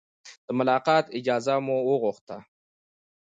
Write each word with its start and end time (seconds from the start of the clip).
د 0.45 0.47
ملاقات 0.59 1.05
اجازه 1.17 1.55
مو 1.65 1.77
وغوښته. 1.89 2.37